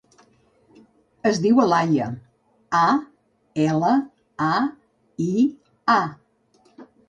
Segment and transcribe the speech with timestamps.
[1.31, 2.07] Es diu Alaia:
[2.81, 2.87] a,
[3.69, 3.93] ela,
[4.49, 4.55] a,
[5.27, 5.33] i,
[5.99, 6.03] a.